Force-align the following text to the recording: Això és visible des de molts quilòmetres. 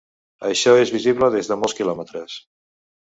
Això 0.47 0.71
és 0.85 0.93
visible 0.95 1.29
des 1.35 1.49
de 1.51 1.59
molts 1.65 1.77
quilòmetres. 1.81 2.39